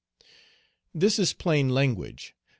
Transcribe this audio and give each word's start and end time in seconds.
This 0.95 1.19
is 1.19 1.31
plain 1.33 1.69
language. 1.69 2.33